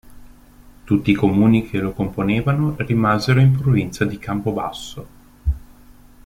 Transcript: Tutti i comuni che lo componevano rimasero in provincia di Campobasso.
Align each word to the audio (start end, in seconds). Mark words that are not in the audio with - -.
Tutti 0.83 1.11
i 1.11 1.13
comuni 1.13 1.67
che 1.69 1.77
lo 1.77 1.91
componevano 1.91 2.73
rimasero 2.79 3.39
in 3.39 3.55
provincia 3.55 4.03
di 4.03 4.17
Campobasso. 4.17 5.07